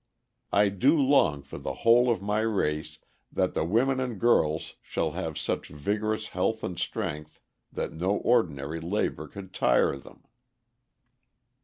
I 0.51 0.69
do 0.69 0.99
long 0.99 1.43
for 1.43 1.59
the 1.59 1.75
whole 1.85 2.09
of 2.09 2.23
my 2.23 2.39
race 2.39 2.97
that 3.31 3.53
the 3.53 3.63
women 3.63 3.99
and 3.99 4.19
girls 4.19 4.73
shall 4.81 5.11
have 5.11 5.37
such 5.37 5.67
vigorous 5.67 6.29
health 6.29 6.63
and 6.63 6.79
strength 6.79 7.39
that 7.71 7.93
no 7.93 8.15
ordinary 8.17 8.79
labor 8.79 9.27
could 9.27 9.53
tire 9.53 9.95
them. 9.97 10.23